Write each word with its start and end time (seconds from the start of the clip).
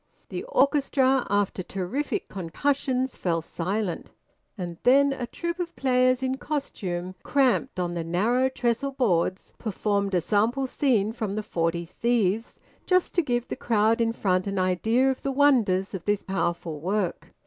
The 0.29 0.43
orchestra, 0.45 1.27
after 1.29 1.61
terrific 1.61 2.27
concussions, 2.27 3.15
fell 3.15 3.43
silent, 3.43 4.09
and 4.57 4.79
then 4.81 5.13
a 5.13 5.27
troupe 5.27 5.59
of 5.59 5.75
players 5.75 6.23
in 6.23 6.37
costume, 6.37 7.13
cramped 7.21 7.79
on 7.79 7.93
the 7.93 8.03
narrow 8.03 8.49
trestle 8.49 8.93
boards, 8.93 9.53
performed 9.59 10.15
a 10.15 10.21
sample 10.21 10.65
scene 10.65 11.13
from 11.13 11.35
"The 11.35 11.43
Forty 11.43 11.85
Thieves," 11.85 12.59
just 12.87 13.13
to 13.13 13.21
give 13.21 13.47
the 13.47 13.55
crowd 13.55 14.01
in 14.01 14.11
front 14.11 14.47
an 14.47 14.57
idea 14.57 15.11
of 15.11 15.21
the 15.21 15.31
wonders 15.31 15.93
of 15.93 16.05
this 16.05 16.23
powerful 16.23 16.79
work. 16.79 17.27